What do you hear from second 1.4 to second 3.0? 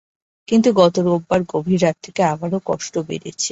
গভীর রাত থেকে আবারও কষ্ট